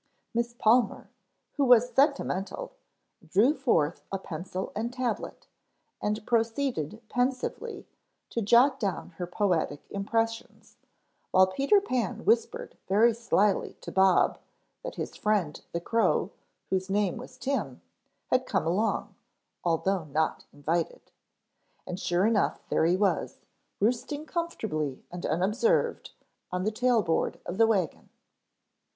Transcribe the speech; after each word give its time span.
Miss 0.33 0.55
Palmer, 0.55 1.11
who 1.57 1.63
was 1.63 1.91
sentimental, 1.93 2.71
drew 3.23 3.53
forth 3.53 4.01
a 4.11 4.17
pencil 4.17 4.71
and 4.75 4.91
tablet, 4.91 5.45
and 6.01 6.25
proceeded 6.25 7.03
pensively 7.07 7.85
to 8.31 8.41
jot 8.41 8.79
down 8.79 9.09
her 9.19 9.27
poetic 9.27 9.85
impressions, 9.91 10.77
while 11.29 11.45
Peter 11.45 11.79
Pan 11.79 12.25
whispered 12.25 12.75
very 12.87 13.13
slyly 13.13 13.73
to 13.81 13.91
Bob 13.91 14.39
that 14.81 14.95
his 14.95 15.15
friend, 15.15 15.61
the 15.71 15.79
crow, 15.79 16.31
whose 16.71 16.89
name 16.89 17.17
was 17.17 17.37
Tim, 17.37 17.83
had 18.31 18.47
come 18.47 18.65
along, 18.65 19.13
although 19.63 20.05
not 20.05 20.45
invited. 20.51 21.11
And 21.85 21.99
sure 21.99 22.25
enough 22.25 22.67
there 22.69 22.87
he 22.87 22.97
was, 22.97 23.37
roosting 23.79 24.25
comfortably 24.25 25.03
and 25.11 25.27
unobserved 25.27 26.09
on 26.51 26.63
the 26.63 26.71
tail 26.71 27.03
board 27.03 27.39
of 27.45 27.59
the 27.59 27.67
wagon. 27.67 28.09